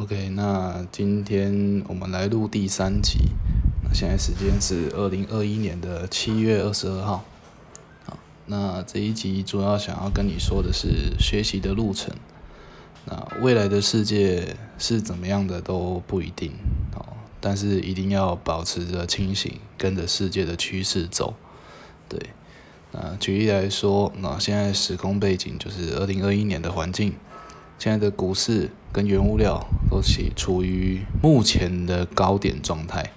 [0.00, 3.16] OK，那今天我们来录第三集。
[3.84, 7.24] 那现在时间是二零二一年的七月二十二号。
[8.04, 12.12] 好，那这一集主要想要跟你说的是学习的路程。
[13.04, 16.50] 那未来的世界是怎么样的都不一定
[16.96, 17.06] 哦，
[17.40, 21.34] 但是一定要保持着清醒，跟着世界的趋势走。
[22.08, 22.18] 对，
[22.90, 27.14] 那举例来说，那现在时空背景就是二零二一年的环境。
[27.78, 33.10] 现在的股市跟原物料都起处于目前的高点状态，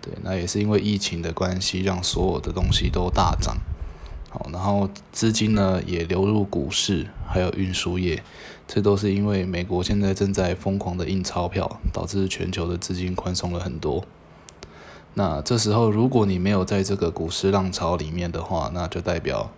[0.00, 3.56] 对，那也是因为疫情的关系，让所有的东西都大涨，
[4.30, 8.22] 好，然后资金呢也流入股市，还有运输业，
[8.68, 14.04] 这都是因为美国现在正在疯狂的印钞票，导致全球的资金宽松了很多。
[15.14, 19.50] 那这时候如果你没有在这个股市浪潮里面的话，那就代表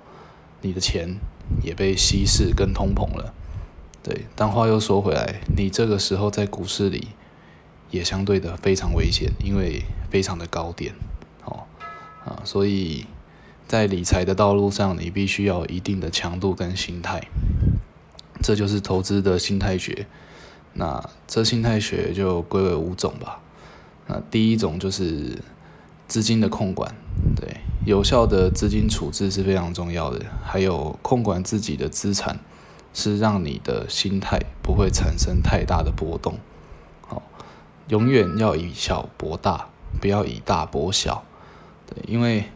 [0.63, 1.17] 你的钱
[1.63, 3.35] 也被稀释跟通膨了。
[4.09, 7.09] 对，但话又说回来，你这个时候在股市里
[7.91, 10.95] 也相对的非常危险，因为非常的高点，
[11.45, 11.65] 哦
[12.25, 13.05] 啊，所以
[13.67, 17.21] 在理财的道路上，你必须要一定的强度跟心态，
[18.41, 20.07] 这就是投资的心态学。
[20.75, 23.41] 那这心态学就归为五种吧。
[24.07, 25.37] 那第一种就是
[26.07, 26.95] 资金的控管，
[27.35, 32.39] 对，有效的资金处置是非常重要的，还有控管自己的资产。
[32.97, 36.39] 是让你的心态不会产生太大的波动，
[37.07, 37.23] 好，
[37.89, 39.69] 永远要以小博大，
[40.01, 41.23] 不要以大博小，
[41.87, 42.47] 对，因为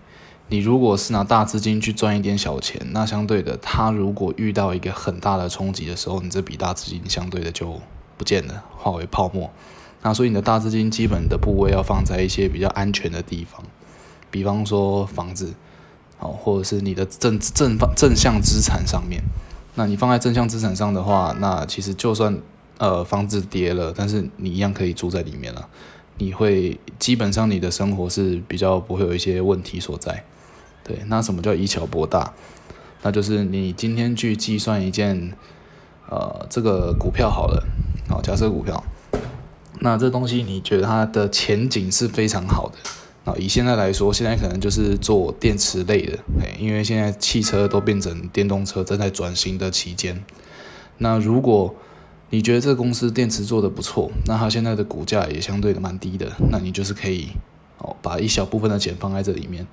[0.48, 7.78] 你如果是拿大资金去赚一点小钱，那相对的，他如果遇到一个很大的冲击的时候，你这笔大资金相对的就
[8.16, 9.50] 不见了，化为泡沫。
[10.00, 13.62] 那所以你的大资金基本的部位要放在一些比较安全的地方，
[14.30, 15.52] 比方说房子，
[16.16, 19.22] 好，或者是你的正正方正向资产上面。
[19.74, 22.36] 那你放在正向资产上的话，那其实就算
[22.78, 25.68] 呃房子跌了，但是你一样可以住在里面了。
[26.18, 30.24] 你会基本上你的生活是比较不会有一些问题所在。
[30.84, 32.33] 对，那什么叫以小博大？
[33.02, 35.33] 那就是你今天去计算一件
[36.11, 37.64] 呃这个股票好了，
[38.08, 38.84] 好假设股票，
[39.78, 42.77] 那这东西你觉得它的前景是非常好的。
[43.39, 50.23] 以现在来说，现在可能就是做电池类的，哎，因为现在汽车都变成电动车，正在转型的期间。
[50.98, 51.74] 那如果
[52.30, 57.29] 你觉得这个公司电池做的不错，那它现在的股价也相对的蛮低的，那你就是可以
[57.79, 59.67] 哦，把一小部分的钱放在这里面。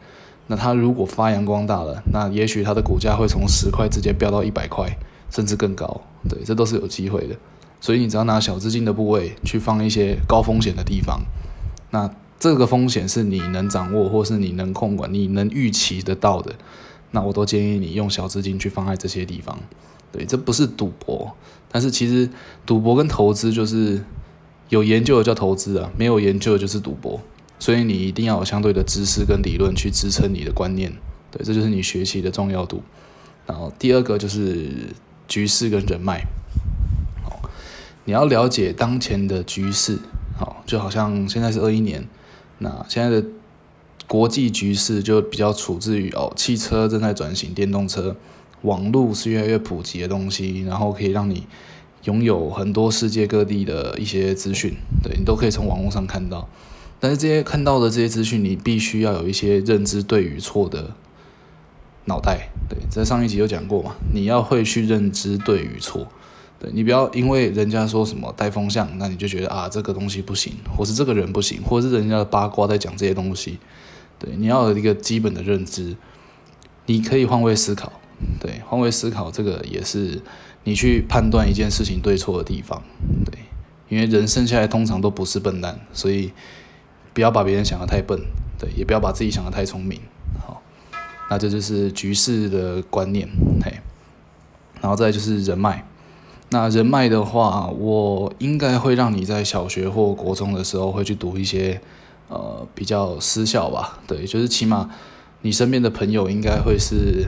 [0.48, 4.98] 那它如果发扬光大了，那也许它的股价会从十块直接飙到一百块，
[5.30, 6.02] 甚至更高。
[6.28, 7.36] 对，这都是有机会的。
[7.80, 11.22] 所以你只要拿小资金的部位去放一些高风险的地方，
[11.92, 12.10] 那。
[12.40, 16.54] 这个风险是你能掌握，或是你能控管、你能预期得到的，
[17.12, 19.58] 那我都建议你用小资金去放在这些地方。
[20.12, 21.36] 对，这不是赌博，
[21.72, 22.30] 但是其实
[22.66, 24.04] 赌博跟投资就是
[24.70, 27.20] 有研究的叫投资啊，没有研究的就是赌博。
[27.60, 30.94] 所以你一定要有相对的知识跟理论去支撑你的观念。
[31.32, 32.84] 对，这就是你学习的重要度。
[33.48, 34.70] 然后第二个就是
[35.28, 36.22] 局势跟人脉。
[37.24, 37.50] 好，
[38.06, 39.98] 你要了解当前的局势。
[40.38, 42.08] 好，就好像现在是二一年。
[42.60, 43.28] 那现在的
[44.08, 48.16] 国际局势就比较处置于哦，汽车正在转型电动车，
[48.62, 51.46] 网络是越来越普及的东西，然后可以让你
[52.04, 54.74] 拥有很多世界各地的一些资讯，
[55.04, 56.48] 对你都可以从网络上看到。
[57.00, 60.96] 但是这些看到的这些资讯，你必须要有一些认知对与错的
[62.06, 62.50] 脑袋。
[62.68, 66.08] 对，在上一集有讲过嘛，你要会去认知对与错。
[66.60, 73.60] 对你不要因为人家说什么带风向，那你就觉得啊这个东西不行，或是这个人不行，或是人家的八卦在讲这些东西。
[74.18, 75.96] 对，你要有一个基本的认知，
[76.88, 77.94] 你可以换位思考。
[78.40, 80.20] 对，换位思考这个也是
[80.64, 82.82] 你去判断一件事情对错的地方。
[83.24, 83.38] 对，
[83.90, 86.32] 因为人生下来通常都不是笨蛋，所以
[87.14, 88.20] 不要把别人想的太笨，
[88.58, 90.02] 对，也不要把自己想的太聪明。
[90.44, 90.64] 好，
[91.30, 93.30] 那这就是局势的观念。
[93.64, 93.72] 嘿，
[94.82, 95.86] 然后再就是人脉。
[96.50, 101.82] 那人脉的话，我应该会让你在小学或国中的时候会去读一些，
[102.30, 104.00] 呃，比较私校吧。
[104.08, 104.90] 对，就是起码
[105.42, 107.28] 你身边的朋友应该会是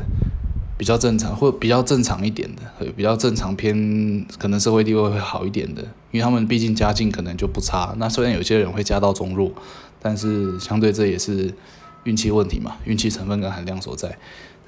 [0.77, 5.81] 比较正常，或比较正常一点的，比较正常偏可能社会地位会好一点的，
[6.12, 7.94] 因为他们毕竟家境可能就不差。
[7.98, 9.51] 那虽然有些人会家道中落，
[10.01, 11.54] 但是相对这也是
[12.06, 14.18] 运气问题嘛，运气成分跟含量所在。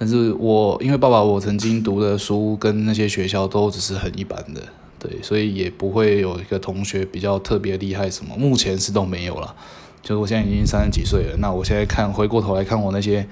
[0.01, 4.59] 但是我因为爸爸，我曾经读的书跟那些学校都只是很一般的，
[4.97, 9.55] 对，所以也不会有一个同学比较特别厉害什么，目前是都没有了。
[10.01, 13.27] 就是我现在已经三十几岁了，那我现在看回过头来看我那些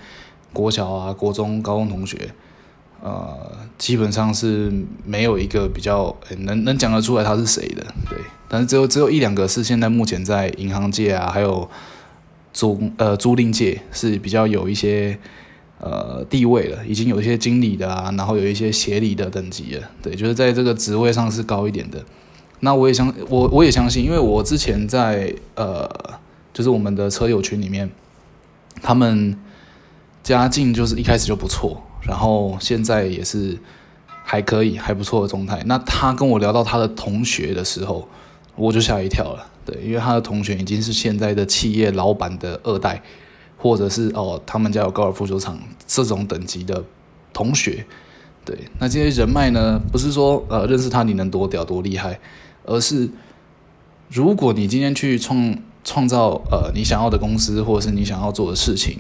[0.54, 2.30] 国小啊、国中、高中同学，
[3.02, 3.36] 呃，
[3.80, 4.72] 基本上是
[5.04, 11.68] 没有一个比较能能讲得出来他是谁的，对，但是只有只有一两个是现在目前在银行界啊，还有
[12.54, 15.18] 租呃租赁界是比较有一些
[15.80, 22.04] 呃地位了，已经有一些经理的啊，然后有一些协理的等级了，对，就是在这个职位上是高一点的。
[22.60, 25.90] 那我也相我我也相信，因为我之前在呃
[26.54, 27.90] 就是我们的车友群里面，
[28.82, 29.38] 他们
[30.22, 33.58] 家境就是一开始就不错，然后现在也是。
[34.32, 35.60] 还可以，还不错的状态。
[35.66, 38.08] 那他跟我聊到他的同学的时候，
[38.56, 39.44] 我就吓一跳了。
[39.66, 43.02] 对，因为他的同学已经是现在的企业老板的二代，
[43.60, 46.84] 或者是哦，他们家有高尔夫球场这种等级的
[47.32, 47.86] 同学。
[48.46, 52.20] 对，那这些人脉呢，不是说呃认识他你能多屌多厉害，
[52.66, 53.08] 而是
[54.10, 58.98] 如果你今天去创创造呃你想要的公司，或者是你想要做的事情，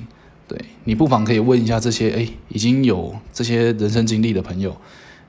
[0.47, 4.75] 对你不妨可以问一下这些哎已经有这些人生经历的朋友。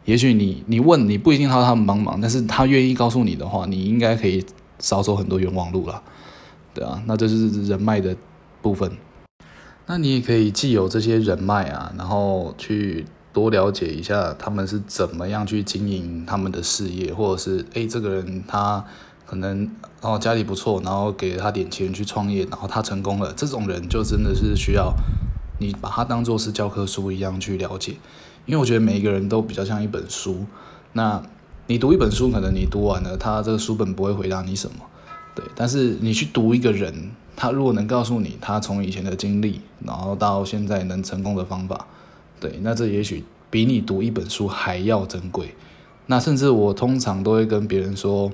[0.04, 4.44] 也许你你问你不一定要他们帮忙，但是他愿意告诉你的话，你应该可以
[4.80, 6.02] 少走很多冤枉路了，
[6.74, 8.14] 对啊，那这是人脉的
[8.60, 8.90] 部分。
[9.90, 18.84] 那你也可以既有这些人脉啊，然后去多了解一下他们是怎么样去经营他们的事业，或者是诶这个人他
[19.26, 19.68] 可能
[20.00, 24.94] 哦家里不错，然后给了他点钱去创业，然后他成功了，这种人就真的是需要
[25.58, 27.96] 你把他当做是教科书一样去了解。
[28.46, 30.46] 因为我觉得每一个人都比较像一本书，
[30.92, 31.20] 那
[31.66, 34.76] 你读一本书，可能你读完了，他这个书本不会回答你什么，
[35.34, 35.44] 对。
[35.56, 37.10] 但是你去读一个人，
[37.40, 41.86] 他如果能告诉你他从以前的经历，然后到现在能成功的方法，
[42.38, 45.54] 对，那这也许比你读一本书还要珍贵。
[46.04, 48.30] 那甚至我通常都会跟别人说，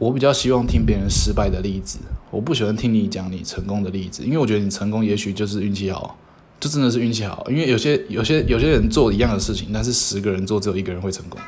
[0.00, 2.00] 我比较希望听别人失败的例子，
[2.32, 6.18] 我不喜欢听你讲你成功的例子，因为我觉得你成功也许就是运气好。
[6.58, 11.40] 就真的是运气好，因为有些有些有些人做一样的事情，但是十个人做只有一个人会成功，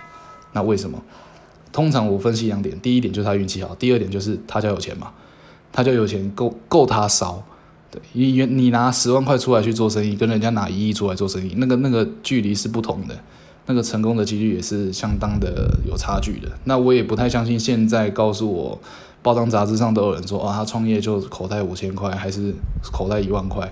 [0.53, 1.03] 那为什么？
[1.73, 5.13] 通常我分析两点，第一点就是他运气好，第二点就是他家有钱嘛，
[5.75, 7.43] 他就有钱够够他烧，
[7.91, 13.15] 对，你你拿十万块出来去做生意，跟人家拿一亿出来做生意，那个那个距离是不同的，
[13.67, 16.49] 那个成功的几率也是相当的有差距的。
[16.65, 18.79] 那我也不太相信现在告诉我，
[19.21, 22.55] 报章杂志上都有人说啊，他创业就口袋五千块，还是
[22.93, 23.69] 口袋一万块，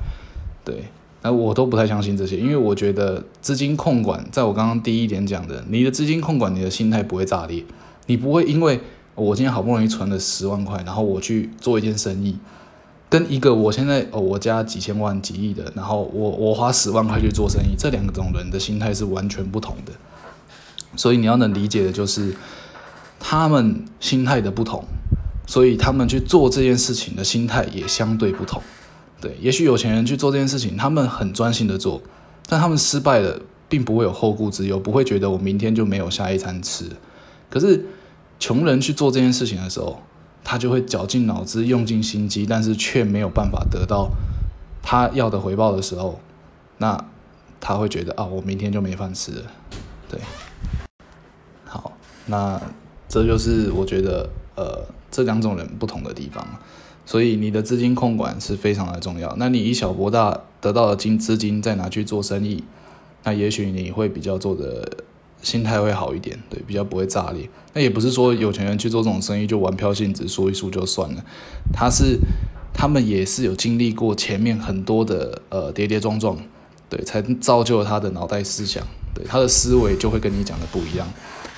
[0.64, 0.84] 对。
[1.24, 7.64] 那我都不太相信这些，因为我觉得资金控管，在我刚刚第一点讲的，你的资金控管，你的心态不会炸裂，
[8.06, 8.80] 你不会因为
[9.14, 12.38] 我今天好不容易存了十万块，然后我去做一件生意，
[13.10, 19.92] 跟一个我现在哦我家几千万几亿的，然后我我花十万块去做生意，这两种人的心态是完全不同的，
[20.96, 22.34] 所以你要能理解的就是
[23.20, 24.82] 他们心态的不同，
[25.46, 28.62] 所以他们去做这件事情的心态也相对不同。
[29.20, 32.00] 对，也许有钱人去做这件事情，他们很专心的做，
[32.48, 33.38] 但他们失败了，
[33.68, 36.86] 并不会有后顾之忧，不会觉得我明天就没有下一餐吃。
[37.48, 37.84] 可是
[38.42, 40.02] 穷人去做这件事情的时候，
[40.42, 44.10] 他就会绞尽脑汁、用尽心机，但是却没有办法得到
[44.82, 46.18] 他要的回报的时候，
[46.78, 47.04] 那
[47.60, 49.42] 他会觉得啊，我明天就没饭吃了。
[50.10, 50.18] 对，
[51.64, 51.92] 好，
[52.26, 52.60] 那
[53.08, 56.44] 这就是我觉得呃这两种人不同的地方。
[57.06, 59.32] 所以你的资金控管是非常的重要。
[59.38, 62.64] 那你以小博大得到的金资金再拿去做生意，
[63.22, 65.04] 那也许你会比较做的
[65.42, 67.46] 心态会好一点，对，比较不会炸裂。
[67.74, 71.24] 那也不是说有钱人去做这种生意就玩票性质，说一说就算了。
[71.72, 72.18] 他是
[72.72, 76.38] 他们也是有经历过前面很多的呃跌跌撞撞，
[76.88, 78.82] 对，才造就了他的脑袋思想，
[79.14, 81.06] 对，他的思维就会跟你讲的不一样。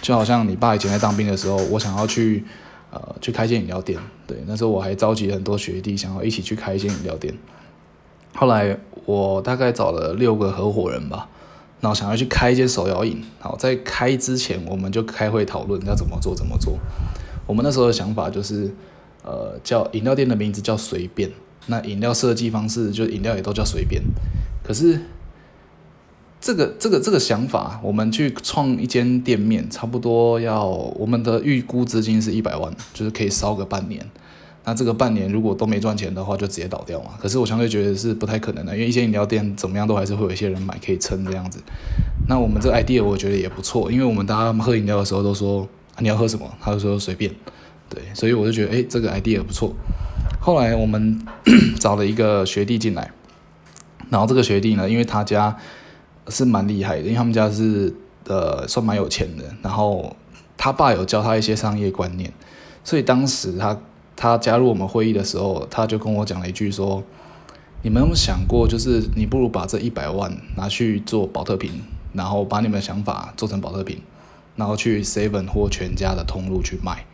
[0.03, 2.45] 就好像你爸以前在当兵的时候，我想要去。
[2.91, 7.35] 呃，去开间饮料店，对，那时候我还召集很多学弟，想要一起去开一间饮料店。
[8.37, 11.29] 后来我大概找了六个合伙人吧，
[11.85, 13.23] 然后想要去开一间手摇饮。
[13.39, 16.79] 好，在开之前，我们就开会讨论要怎么做，怎么做。
[17.47, 18.75] 我们那时候的想法就是，
[19.23, 21.31] 呃，叫饮料店的名字叫随便，
[21.67, 24.03] 那饮料设计方式就饮料也都叫随便。
[24.65, 24.99] 可是。
[26.41, 34.07] 这个这个这个想法，我们去创一间店面，差不多要我们的预估资金是一百万，就是可以烧个半年。
[34.65, 37.11] 那这个半年如果都没赚钱的话，就直接倒掉嘛。
[37.21, 41.59] 可是我相对觉得是不太可能的，因为一些饮料店怎么样都还是会有一些人买，可以撑这样子。
[42.29, 45.69] 那我们这个 idea 我觉得也不错，因为我们大家喝饮料的时候都说
[45.99, 47.31] 你要喝什么，他就说随便。
[47.89, 49.75] 对，所以我就觉得哎，这个 idea 不错。
[50.41, 51.21] 后来我们
[51.79, 53.11] 找了一个学弟进来，
[54.11, 55.57] 然后这个学弟呢，因为他家。
[56.29, 57.95] 是蛮厉害的，因为他们家是
[58.29, 60.17] 呃算蛮有钱的，然后
[60.57, 62.33] 他爸有教他一些商业观念，
[62.83, 63.79] 所以当时他
[64.17, 67.03] 他加入我们会议的时候，他就跟我讲了一句说
[67.83, 71.71] ：“你们有想过，就是你不如把这一百万拿去做保特瓶，
[72.13, 73.99] 然后把你们的想法做成保特瓶，
[74.57, 77.05] 然后去 Seven 或全家的通路去卖，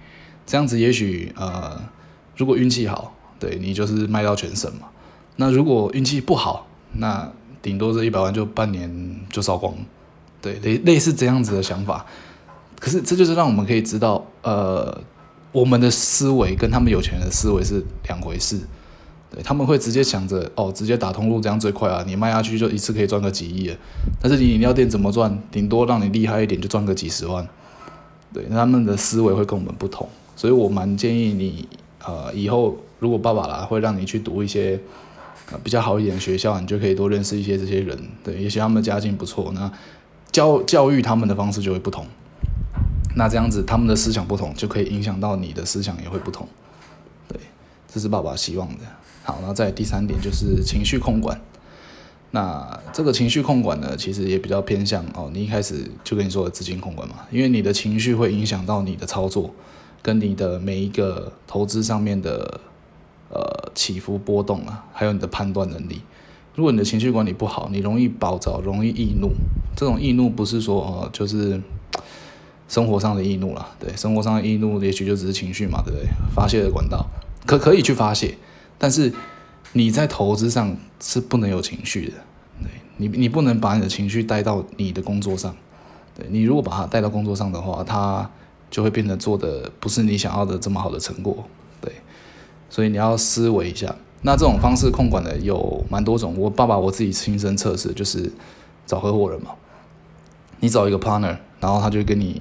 [0.47, 1.80] 这样子也许呃，
[2.37, 4.88] 如果运气好，对你就是卖到全省嘛。
[5.37, 9.75] 那如果运气不好，那顶多这一百万就半年就烧光。
[10.42, 12.04] 对，类类似这样子的想法。
[12.78, 15.02] 可是这就是让我们可以知道，呃，
[15.52, 18.61] 我们的思维跟他们有钱人的思维是两回事。
[19.33, 23.73] 对，他们会直接想着，哦，直接打通路这样最快啊，你卖下去就一次可以赚个几亿。
[24.21, 25.40] 但是你饮料店怎么赚？
[25.52, 27.47] 顶多让你厉害一点就赚个几十万。
[28.33, 31.69] 对，他们的思维会跟我们不同，所以我蛮建议你，
[32.04, 34.80] 呃，以后如果爸爸啦会让你去读一些
[35.52, 37.97] 呃比较好一点的学校，你就可以多认识一些这些人。
[38.25, 39.71] 对，也许他们家境不错，那
[40.33, 42.04] 教教育他们的方式就会不同。
[43.20, 46.48] 那这样子，他们的思想不同，就可以影响到你的思想也会不同。
[47.28, 47.38] 对，
[47.86, 48.84] 这是爸爸希望的。
[49.22, 51.38] 好，那在第三点就是情绪控管。
[52.30, 59.54] 那这个情绪控管呢，其实也比较偏向哦，你一开始就跟你说的资金控管嘛，因为你的情绪会影响到你的操作，
[60.00, 62.58] 跟你的每一个投资上面的
[63.28, 66.00] 呃起伏波动啊，还有你的判断能力。
[66.54, 69.30] 如果你的情绪管理不好，你容易暴躁，容易易怒。
[69.76, 71.60] 这种易怒不是说哦，就是。
[72.70, 76.06] 生活上的易怒了，对，生活上的易怒也许就只是情绪嘛，对不对？
[76.32, 77.04] 发泄的管道
[77.44, 78.38] 可可以去发泄，
[78.78, 79.12] 但是
[79.72, 82.12] 你在投资上是不能有情绪的，
[82.62, 85.52] 对你，你不能把你的情绪带到你的工作上，
[86.16, 88.30] 对你如果把它带到工作上的话，它
[88.70, 91.44] 就会变得做的不是你想要的这么好的成果，
[91.80, 91.92] 对，
[92.68, 93.92] 所以你要思维一下。
[94.22, 98.30] 那这种方式控管的有蛮多种，我爸爸我自己亲身测试，就是
[98.86, 99.50] 找合伙人嘛，
[100.60, 102.40] 你找一个 partner，然后他就跟你。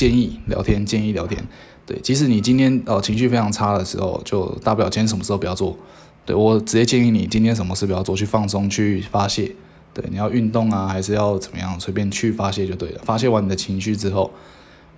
[0.00, 1.46] 建议聊天，建议聊天。
[1.84, 5.76] 对，即使你今天呃情绪非常差的时候，就大不了今天什么时候不要做。
[6.24, 9.54] 对我直接建议你今天什么事不要做，去放松，去发泄。
[9.92, 11.78] 对，你要运动啊，还是要怎么样？
[11.78, 13.00] 随便去发泄就对了。
[13.04, 14.30] 发泄完你的情绪之后，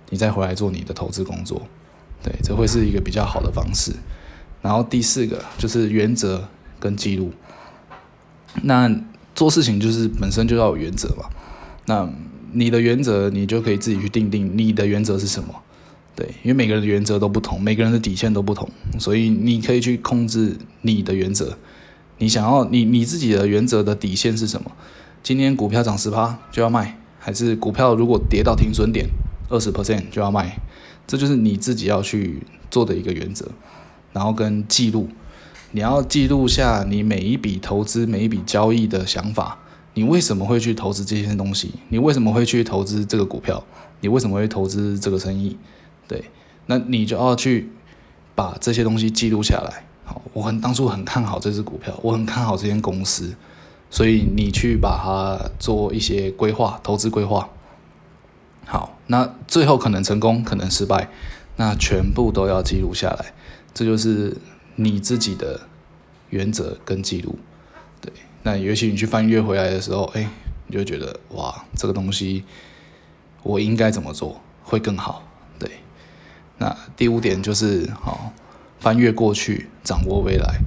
[0.09, 1.61] 你再回来做你的投资工作。
[2.23, 3.91] 对，这会是一个比较好的方式。
[4.61, 6.47] 然后第四个就是原则
[6.79, 7.33] 跟记录。
[8.61, 8.89] 那
[9.35, 11.25] 做事情就是本身就要有原则嘛。
[11.87, 12.09] 那
[12.53, 15.53] 你的原则，你就可以自己去定定你的原则是什么，
[16.15, 18.69] 对，因为每个人的原则都不同，每个人的底线都不同，
[18.99, 21.57] 所以你可以去控制你的原则。
[22.19, 24.71] 你想要你你自己的原则的底线是什么？
[25.21, 29.07] 今天股票涨十趴就要卖，还是股票如果跌到停损点
[29.49, 30.57] 二十 percent 就要卖？
[31.07, 33.49] 这就是你自己要去做的一个原则。
[34.13, 35.09] 然后跟记录，
[35.71, 39.57] 你要记录下你每一笔投资、每一笔交易的想法。
[39.95, 41.73] 你为什么会去投资这些东西？
[41.89, 43.63] 你为什么会去投资这个股票？
[44.01, 45.57] 你为什么会投资这个生意？
[46.07, 46.25] 对，
[46.65, 47.69] 那你就要去
[48.35, 49.85] 把这些东西记录下来。
[50.03, 53.35] 好，我很当初很看好这只股票，我很看好这间公司，
[53.89, 57.49] 所以你去把它做一些规划，投资规划。
[58.65, 61.09] 好，那最后可能成功，可能失败，
[61.55, 63.33] 那全部都要记录下来。
[63.73, 64.35] 这就是
[64.75, 65.61] 你自己的
[66.29, 67.37] 原则跟记录。
[68.43, 70.27] 那尤其你去翻阅回来的时候，哎，
[70.67, 72.43] 你就觉得哇，这个东西
[73.41, 75.23] 我应该怎么做会更好？
[75.57, 75.71] 对。
[76.57, 78.33] 那第五点就是，好，
[78.79, 80.59] 翻阅过去，掌握未来。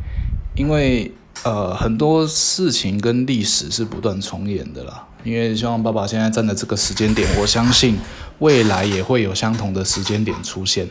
[0.57, 1.13] 因为
[1.45, 5.07] 呃，很多事情跟历史是不断重演的啦。
[5.23, 7.99] 因为希望爸爸现在站的这个时间点，我相信
[8.39, 10.89] 未来也会有相同的时间点出现。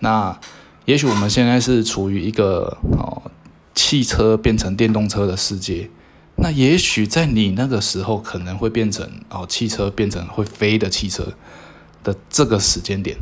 [0.00, 0.38] 那
[0.84, 3.22] 也许我们现在是处于一个哦，
[3.74, 5.88] 汽车变成电动车的世界。
[6.40, 11.26] 那也许在你那个时候可能会变成哦，汽车变成会飞的汽车
[12.04, 13.16] 的这个时间点，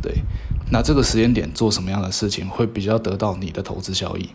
[0.00, 0.14] 对，
[0.70, 4.30] 那这个时间点做什么样的事情会比较得到你的投资效益？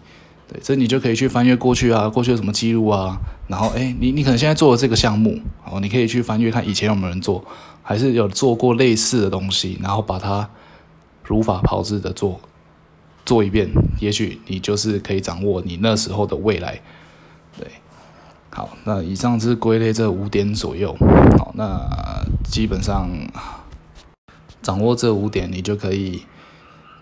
[0.48, 7.44] 对，这你就可以去翻阅过去啊，过去有什么记录啊，然后哎，你你可能现在做的这个项目哦，你可以去翻阅看以前有没有人做，
[7.82, 10.48] 还是有做过类似的东西，然后把它
[11.24, 12.40] 如法炮制的做
[13.26, 13.68] 做一遍，
[14.00, 16.80] 也许你就是可以掌握你那时候的未来，
[17.58, 17.68] 对。
[18.58, 20.98] 好，那以上是归类这五点左右。
[21.38, 21.80] 好，那
[22.44, 23.08] 基本上
[24.64, 26.24] 掌握这五点，你就可以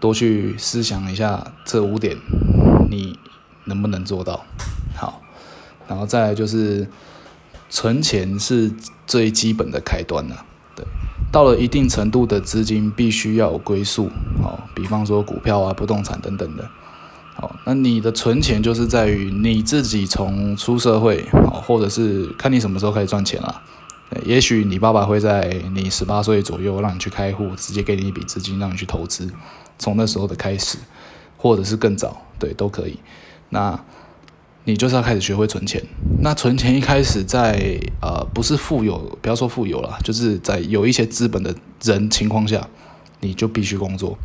[0.01, 2.17] 多去思想一下这五点，
[2.91, 3.17] 你
[3.63, 4.43] 能不能做到？
[4.97, 5.21] 好，
[5.88, 6.89] 然后再来就是
[7.69, 8.69] 存钱是
[9.07, 10.45] 最基本的开端了。
[10.75, 10.85] 对，
[11.31, 14.09] 到了一定程度的资金，必须要有归宿。
[14.43, 16.69] 好，比方说股票啊、不动产等等的。
[17.35, 23.61] 好，那你的存钱就是在于你自己从出社会，好，或者是看你什么时候开始赚钱了。
[24.23, 29.29] 也许你爸爸会在你十八岁左右让你去开户，直接给你一笔资金让你去投资，
[29.77, 30.77] 从那时候的开始，
[31.35, 32.99] 或者是更早，对，都可以。
[33.49, 33.77] 那
[34.63, 35.83] 你就是要开始学会存钱。
[36.21, 42.65] 那存钱一开始在呃不是富有，不要说富有了，就是在有一些资本的人情况下，
[43.19, 44.17] 你就必须工作。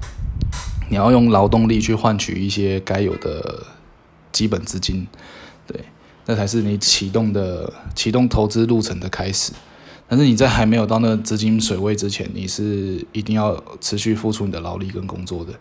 [0.90, 3.64] 你要用劳动力去换取一些该有的
[4.30, 5.06] 基本资金，
[5.66, 5.80] 对，
[6.26, 9.52] 那才是你启动的启动投资路程的开始。
[10.08, 15.52] 但是你在还没有到那资金水位之前，你是一定要持续付出你的劳力跟工作的。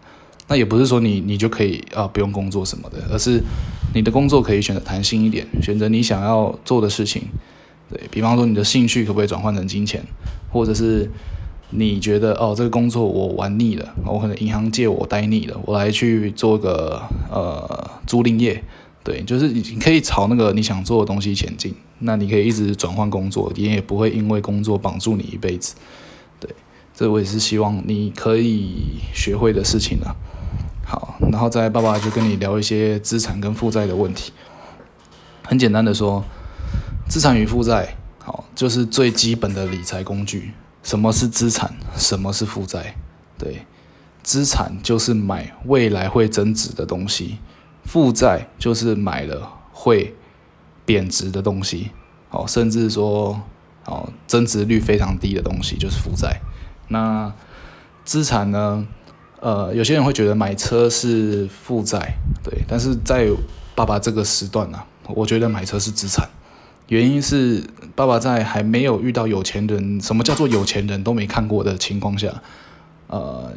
[0.47, 3.39] 那也不是说你你就可以啊不用工作什么的，而是
[3.93, 7.21] 你的工作可以选择弹性一点，选择你想要做的事情。
[7.91, 10.03] 对比方说你的兴趣可不可以转换成金钱，
[10.51, 11.07] 或者是
[11.71, 18.63] 你觉得哦这个工作我玩腻了，我可能银行借我待腻了，我来去做个呃租赁业。
[19.03, 21.73] 对，就是你可以朝那个你想做的东西前进。
[21.99, 25.75] 那你可以一直转换工作，你也不会因为工作绑住你一辈子。
[26.39, 26.49] 对，
[26.93, 30.15] 这我也是希望你可以学会的事情了。
[30.85, 34.31] 好，然后再爸爸就跟你聊一些资产跟负债的问题。
[35.43, 36.23] 很简单的说，
[37.07, 40.51] 资产与负债，好，就是最基本的理财工具。
[40.83, 41.73] 什么是资产？
[41.95, 42.95] 什么是负债？
[43.37, 43.65] 对，
[44.23, 47.37] 资产就是买未来会增值的东西。
[47.85, 50.15] 负债就是买了会
[50.85, 51.91] 贬值的东西，
[52.29, 53.41] 哦，甚至说
[53.85, 56.39] 哦增值率非常低的东西就是负债。
[56.87, 57.31] 那
[58.03, 58.87] 资产呢？
[59.41, 63.25] 呃，有些人会觉得买车是负债，对，但是在
[63.73, 66.27] 爸爸这个时段呢，我觉得买车是资产。
[66.89, 67.63] 原因是
[67.95, 72.41] 爸爸在还没有遇到有钱人，什么叫做有钱人都没看过的情况下，
[73.07, 73.51] 呃，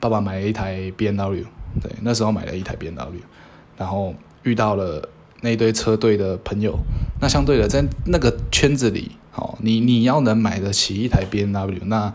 [0.00, 1.44] 爸爸买了一台 B N W，
[1.82, 3.20] 对，那时候买了一台 B N W。
[3.76, 5.08] 然后遇到了
[5.40, 6.76] 那堆车队的朋友，
[7.20, 12.12] 那相对的在那个圈子里，好，你你要能买得起一台 B N W，那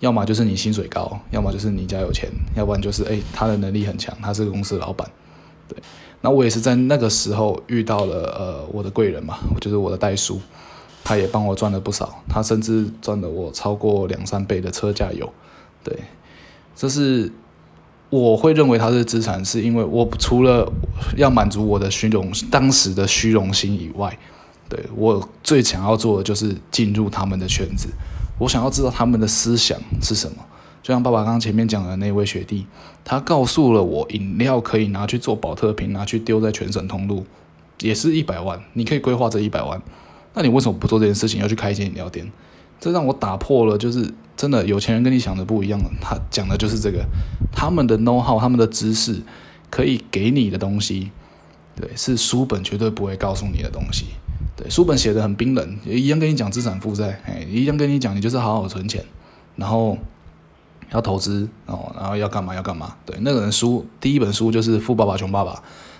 [0.00, 5.06] 要么就是你薪水高，要么就是你家有钱，要不然就是哎他的能力很强，他是公司老板，
[5.68, 5.76] 对。
[6.22, 10.40] 那我也是在那个时候遇到了呃我的贵人嘛，就是我的代叔，
[11.04, 15.30] 他也帮我赚了不少，他甚至赚了我超过两三倍的车价油，
[15.84, 15.94] 对，
[16.74, 17.30] 这是。
[18.10, 20.70] 我会认为它是资产，是因为我除了
[21.16, 24.18] 要满足我的虚荣当时的虚荣心以外，
[24.68, 27.88] 对我最想要做的就是进入他们的圈子。
[28.38, 30.36] 我想要知道他们的思想是什么。
[30.82, 32.66] 就像爸爸刚刚前面讲的那位学弟，
[33.04, 37.24] 他告诉了我，饮料可以拿去做保特瓶，拿去丢在全省通路，
[37.80, 38.60] 也是一百万。
[38.72, 39.80] 你可以规划这一百万，
[40.34, 42.30] 那你为什么不做这件事情，要去开一间饮料店？
[42.80, 45.80] 这让我打破了，就是真的有钱人跟你想的不一样。
[46.00, 47.04] 他讲的就是这个，
[47.52, 49.22] 他们的 know how，他们的知识
[49.70, 51.12] 可以给你的东西，
[51.76, 54.06] 对，是书本绝对不会告诉你的东西。
[54.56, 59.04] 对，书本写的很冰冷，一样跟你讲资产负债，哎，一样跟你讲，你就是好好存钱，
[59.54, 59.96] 然后
[60.92, 62.94] 要投资哦，然后要干嘛要干嘛。
[63.04, 65.52] 对，那本书第一本书就是《富爸爸穷爸爸》，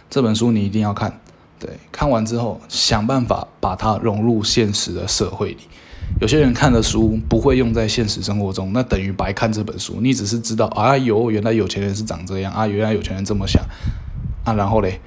[0.08, 1.20] 这本书你一定要看。
[1.58, 5.58] 对，看完之后想办法把它融入现实的社会里。
[6.20, 9.98] 有些人看的书不会用在现实生活中，那等于白看这本书。
[10.00, 13.62] 你只是知道啊，有原来有钱人是长这样啊，原来有钱人这么想
[14.44, 15.00] 啊，然后嘞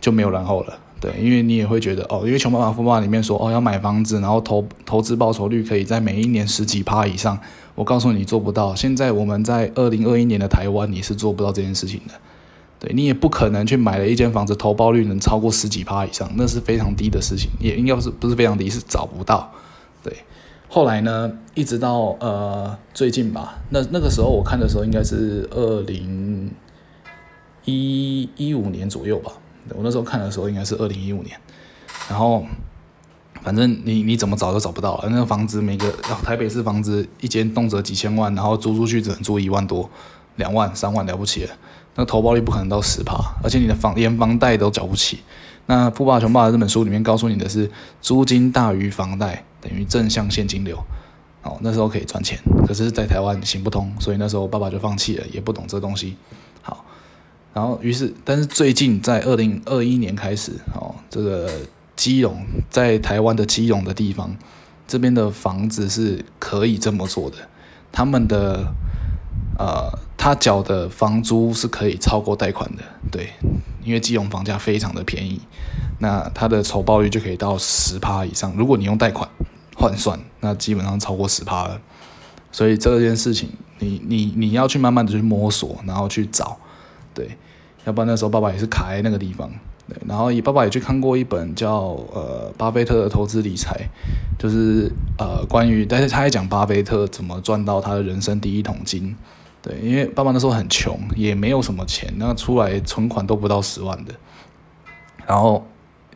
[0.00, 0.78] 就没有然后了。
[1.00, 7.36] 对，因为你也会觉得哦，因为《穷爸爸富爸爸》里面说哦，要买房子，然后投投资报酬率可以在每一年十几趴以上。
[7.76, 8.74] 我告诉你做不到。
[8.74, 12.14] 现在我们在二零二一年的台湾，你是做不到这件事情的。
[12.78, 19.50] 对你也不可能去买了一间房子，投报率能超过十几趴以上，那是非常低的事情，也应该是不是非常低，是找不到。
[20.02, 20.12] 对。
[20.68, 26.50] 后来呢，一直到呃最近吧，那那个时候我看的时候应该是二零
[27.64, 29.32] 一一五年左右吧。
[29.70, 31.36] 我那时候看的时候应该是二零一五年，
[32.10, 32.44] 然后
[33.46, 35.88] 反正你你怎么找都找不到，那个房子每个
[36.24, 39.88] 台北市房子一间动辄几千万，然后租出去只能租一万多、
[40.34, 41.48] 两万、三万了不起，
[41.94, 45.20] 那投报率不可能到十趴，而且你的房连房贷都缴不起。
[45.66, 47.70] 那《富爸穷爸爸》这本书里面告诉你的是，
[48.02, 50.76] 租金大于房贷等于正向现金流，
[51.44, 52.36] 哦，那时候可以赚钱。
[52.66, 56.16] 可是，在台湾行不通，所以那时候爸爸就放弃了，也不懂这东西。
[56.62, 56.84] 好，
[57.54, 61.48] 然后于是，但是最近在二零二一年开始，哦，这个
[61.96, 64.36] 基隆在台湾的基隆的地方，
[64.86, 67.36] 这边的房子是可以这么做的，
[67.90, 68.72] 他们的
[69.58, 69.98] 呃。
[70.18, 72.82] 他缴的房租是可以超过贷款的，
[73.12, 73.28] 对，
[73.84, 75.40] 因为基隆房价非常的便宜，
[76.00, 78.52] 那他的筹报率就可以到十趴以上。
[78.56, 79.28] 如果你用贷款
[79.76, 81.80] 换算，那基本上超过十趴了。
[82.50, 86.58] 所以这件事情，你你你要去慢慢的去摸索，然后去找，
[87.14, 87.38] 对，
[87.84, 89.48] 要不然那时候爸爸也是卡在那个地方，
[89.88, 93.88] 对，然后也爸爸也去看过一本叫呃巴菲特的投资理财，
[94.38, 99.14] 就是呃关于，但是他也讲巴菲特怎么赚到他的人生第一桶金。
[99.62, 104.14] 对，因为爸爸那时候很穷，也没有什么钱，那出来存款都不到十万的，
[105.26, 105.64] 然后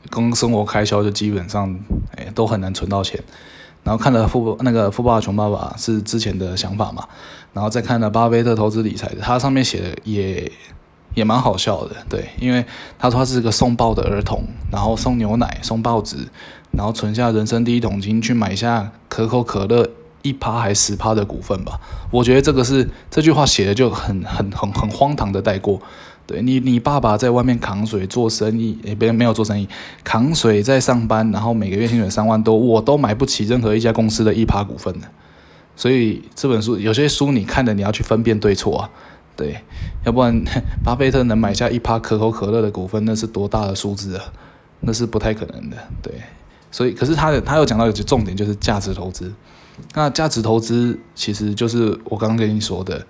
[0.08, 1.76] 跟生活开销就基本上
[2.16, 3.22] 哎都很难存到钱。
[3.82, 7.08] 然后看了富那个富爸爸穷爸爸是之前的想法嘛，
[7.54, 10.52] 然后再看了巴菲特投资理财，他上面写的也
[11.14, 12.64] 也蛮好笑的，对，因为
[12.98, 16.16] 他说他是个送报的儿童，然后送牛奶、送报纸，
[16.70, 19.88] 然后存下人生第一桶金去买下可口可乐
[20.22, 21.80] 一趴还十趴的股份吧。
[22.10, 25.80] 我觉得这个是这句话写的就很很很很荒唐的带过。
[26.26, 29.68] 对你，你爸爸在外面扛水做生意，也别没有做生意，
[30.04, 35.08] 扛水在上班，然后每个月薪水三万多，我都买不起任何一家公司的一趴股份的。
[35.74, 38.90] 所以这本书有些书你看的你要去分辨对错啊。
[39.36, 39.62] 对，
[40.04, 40.42] 要不然
[40.84, 44.24] 巴菲特能买下一趴可口可乐的股份，那是多大的数字啊？
[44.80, 45.76] 那是不太可能的。
[46.02, 46.12] 对，
[46.70, 49.32] 所以可是他的他有讲到有个重点，就是价值投资。
[49.94, 53.06] 那价值投资其实就是我刚刚跟你说的，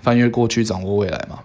[0.00, 1.38] 翻越过去，掌握未来嘛。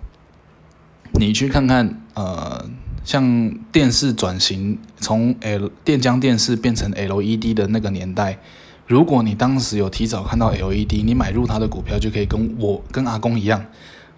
[1.14, 2.68] 你去看看，呃，
[3.04, 8.40] 像电视转型从 L 电浆电视变成 LED 的那个年代。
[8.86, 13.66] 如果你当时有提早看到 LED，你买入它的股票就可以跟我跟阿公一样，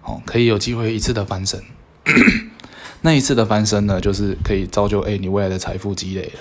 [0.02, 1.62] 哦，可以有机会一次的翻身。
[3.02, 6.40] 那一次的翻身呢，就是可以造就哎你未来的财富积累了。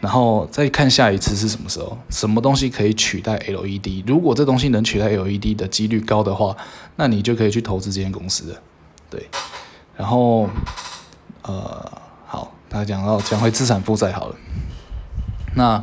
[0.00, 4.04] 然后再看下一次是什么时候，什么东西可以取代 LED？
[4.06, 6.56] 如果这东西能取代 LED 的几率高的话，
[6.96, 8.60] 那你就可以去投资这间公司了。
[9.10, 9.28] 对，
[9.96, 10.48] 然后
[11.42, 11.92] 呃，
[12.26, 14.36] 好，大家讲到讲回资产负债好了，
[15.56, 15.82] 那。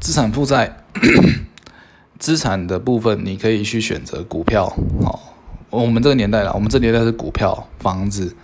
[0.00, 0.76] 资产负债，
[2.18, 5.34] 资产的部分你可以去选择股票，好，
[5.70, 8.34] 我们这个年代了，我们这年代是股票、房子，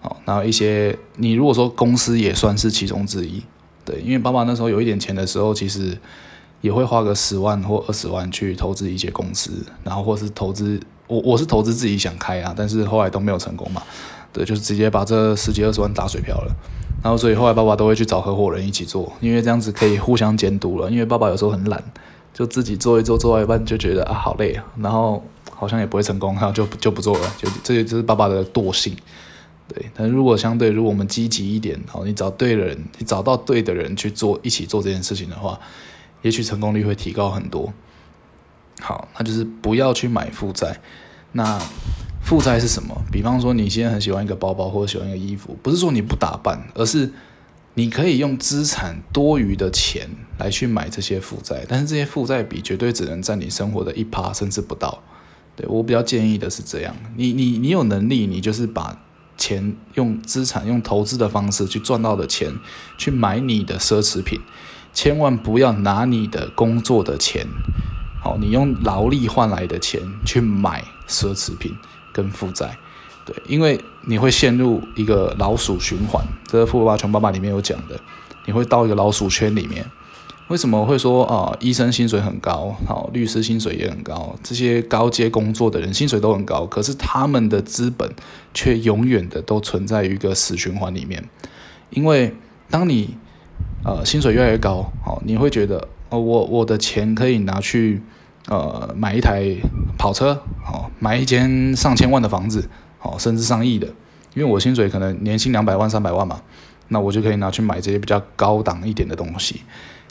[0.00, 3.42] 好，然后一些你如果说公司也算是其中之一，
[3.84, 5.96] 对，因为爸爸那时候有一点钱的时候，其实
[6.60, 9.50] 也会花个十万或二十万去投资一些公司，
[9.82, 13.82] 然后或是投资我我是投资自己想开啊，但是后来都没有成功嘛，
[14.32, 16.54] 对，就是直接把这十几二十万打水漂了。
[17.00, 20.90] 然后，所以后来爸爸都会去找合伙人一起做，因为这样子可以互相监督了。
[20.90, 21.82] 因为爸爸有时候很懒，
[22.34, 25.22] 就自己做一做，做到一半就觉得啊好累啊，然后
[25.54, 27.34] 好像也不会成功，然后就就不做了。
[27.38, 28.96] 就这就是爸爸的惰性，
[29.68, 29.88] 对。
[29.94, 35.58] 但如果相对，如果我们积极一点，好，你找对的人，你找到对的人去做，一起做这件事情的话，
[36.22, 37.72] 也许成功率会提高很多。
[38.80, 40.80] 好，那就是不要去买负债。
[41.30, 41.60] 那。
[42.28, 42.94] 负债是什么？
[43.10, 47.10] 比方说，你现在很喜欢一个包包或者喜欢一个衣服，不是说你不打扮，而是
[47.72, 55.02] 你可以用资产多余的钱来去买这些负债，但是这些负债比绝对只能占你生活的一趴，甚至不到。
[55.56, 59.00] 对我比较建议的是这样，你你你有能力，你就是把
[59.38, 62.52] 钱用资产、用投资的方式去赚到的钱
[62.98, 64.38] 去买你的奢侈品，
[64.92, 67.46] 千万不要拿你的工作的钱，
[68.22, 71.74] 好，你用劳力换来的钱去买奢侈品。
[72.18, 72.76] 跟负债，
[73.24, 76.20] 对，因为你会陷入一个老鼠循环。
[76.48, 77.94] 这《富爸爸穷爸爸》里面有讲的，
[78.44, 79.84] 你会到一个老鼠圈里面。
[80.48, 81.56] 为什么会说啊？
[81.60, 88.12] 医生薪水很高，好，律师薪水也很高，这些高阶工作的人薪水都很高，可是他们的资本
[88.52, 91.22] 却永远的都存在于一个死循环里面。
[91.90, 92.34] 因为
[92.68, 93.16] 当你
[93.84, 98.02] 呃薪水越来越高，好，你会觉得哦，我我的钱可以拿去。
[98.48, 99.54] 呃，买一台
[99.98, 102.66] 跑车，好，买一间上千万的房子，
[102.98, 103.86] 好，甚至上亿的，
[104.34, 106.40] 因为我薪水可能年薪两百万、三百万嘛，
[106.88, 109.60] 那我就可以拿去买这些比较高档一点的东西。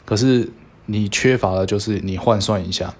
[0.04, 0.48] 可是
[0.86, 2.94] 你缺乏的就是你换算一下，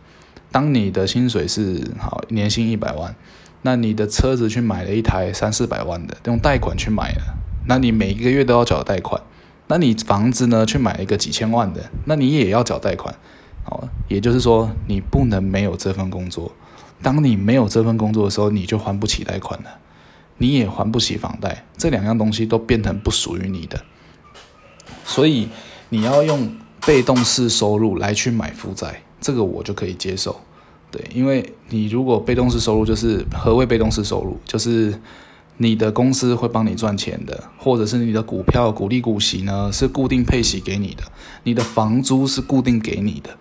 [0.50, 3.14] 当你的薪水是好年薪一百万，
[3.62, 7.36] 那你的车子去买了一台三四百万的，用贷款去买了，
[7.68, 9.22] 那你每一个月都要缴贷款。
[9.68, 13.14] 那你房子呢，去买一个几千万的，那你也要缴贷款。
[13.68, 16.50] 好，也就是说，你不能没有这份工作。
[17.02, 19.68] 当你没有这份工作的时候，你就还不起贷款了，
[20.38, 23.78] 你也还不起房贷，这两样东西都变成不属于你的。
[25.04, 25.50] 所以
[25.90, 26.50] 你要用
[26.86, 30.40] 被动式收入来去买负债，这个我就可以接受。
[30.90, 34.40] 对，因为你如果被动式收入，就是何谓被动式收入？
[34.46, 34.98] 就是
[35.58, 41.02] 你的公司会帮你赚钱的，或者是你的股票、股利、股息呢是固定配息给你的，
[41.42, 43.36] 你的房租是固定给你的。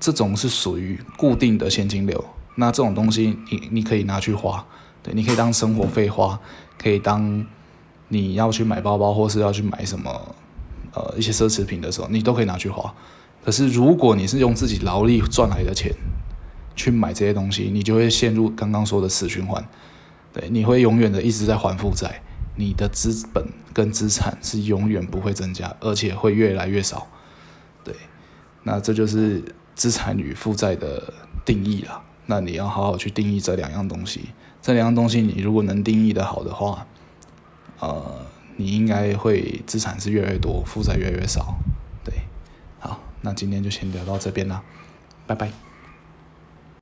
[0.00, 4.66] 这种是属于固定的现金流，那这种东西你你可以拿去花，
[5.02, 6.40] 对，你可以当生活费花，
[6.78, 7.46] 可以当
[8.08, 10.34] 你要去买包包或是要去买什么
[10.94, 12.92] 呃一些奢侈品的时候，你都可以拿去花。
[13.44, 15.94] 可是如果你是用自己劳力赚来的钱
[16.74, 19.62] 去买这些东西，你就会陷入刚刚说的死循环，
[20.32, 22.22] 对，你会永远的一直在还负债，
[22.56, 27.06] 你的资本跟资产是永远不会增加，而且会越来越少，
[27.84, 27.94] 对，
[28.62, 29.44] 那这就是。
[29.80, 31.02] 资产与负债的
[31.42, 34.28] 定义啦，那你要好好去定义这两样东西。
[34.60, 36.86] 这两样东西你如果能定义的好的话，
[37.78, 38.20] 呃，
[38.56, 41.54] 你应该会资产是越来越多，负债越来越少。
[42.04, 42.12] 对，
[42.78, 44.62] 好，那今天就先聊到这边啦，
[45.26, 45.69] 拜拜。